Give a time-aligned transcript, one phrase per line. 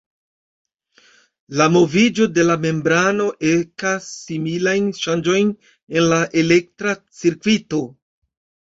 [1.59, 7.89] La moviĝo de la membrano ekas similajn ŝanĝojn en la elektra cirkvito.